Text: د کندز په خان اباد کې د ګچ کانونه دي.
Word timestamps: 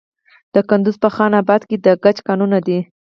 د 0.53 0.55
کندز 0.69 0.95
په 1.03 1.09
خان 1.15 1.31
اباد 1.41 1.61
کې 1.69 1.75
د 1.85 1.87
ګچ 2.03 2.17
کانونه 2.27 2.57
دي. 2.67 2.79